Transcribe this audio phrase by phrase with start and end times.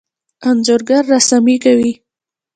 [0.47, 1.91] انځورګر رسامي کوي.